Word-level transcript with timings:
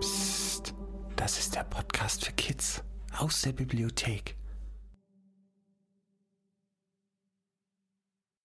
Psst, 0.00 0.72
das 1.16 1.38
ist 1.38 1.54
der 1.54 1.64
Podcast 1.64 2.24
für 2.24 2.32
Kids 2.32 2.82
aus 3.18 3.42
der 3.42 3.52
Bibliothek. 3.52 4.37